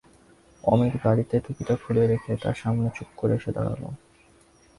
[0.63, 3.81] অমিত গাড়িতে টুপিটা খুলে রেখে তার সামনে চুপ করে এসে দাঁড়াল।